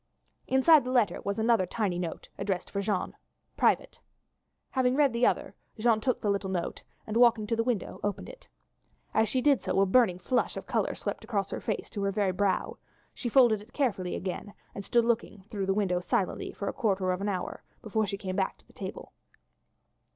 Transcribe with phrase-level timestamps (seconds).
[0.47, 3.15] Inside the letter was another tiny note addressed for Jeanne,
[3.55, 3.99] "Private."
[4.71, 8.27] Having read the other Jeanne took the little note and walking to the window opened
[8.27, 8.47] it.
[9.13, 12.11] As she did so a burning flush of colour swept across her face to her
[12.11, 12.77] very brow.
[13.13, 17.11] She folded it carefully again and stood looking through the window silently for another quarter
[17.11, 19.13] of an hour before she came back to the table.